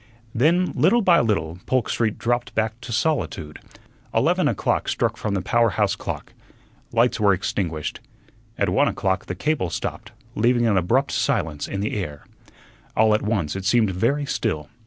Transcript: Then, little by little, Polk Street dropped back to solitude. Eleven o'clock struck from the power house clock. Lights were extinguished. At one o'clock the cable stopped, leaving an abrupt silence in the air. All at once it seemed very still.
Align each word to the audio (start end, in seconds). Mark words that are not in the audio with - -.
Then, 0.33 0.71
little 0.71 1.03
by 1.03 1.19
little, 1.19 1.59
Polk 1.67 1.87
Street 1.87 2.17
dropped 2.17 2.55
back 2.55 2.81
to 2.81 2.91
solitude. 2.91 3.59
Eleven 4.15 4.47
o'clock 4.47 4.89
struck 4.89 5.15
from 5.15 5.35
the 5.35 5.43
power 5.43 5.69
house 5.69 5.95
clock. 5.95 6.33
Lights 6.91 7.19
were 7.19 7.33
extinguished. 7.33 7.99
At 8.57 8.69
one 8.69 8.87
o'clock 8.87 9.27
the 9.27 9.35
cable 9.35 9.69
stopped, 9.69 10.11
leaving 10.33 10.65
an 10.65 10.75
abrupt 10.75 11.11
silence 11.11 11.67
in 11.67 11.81
the 11.81 11.93
air. 11.95 12.25
All 12.97 13.13
at 13.13 13.21
once 13.21 13.55
it 13.55 13.63
seemed 13.65 13.91
very 13.91 14.25
still. 14.25 14.69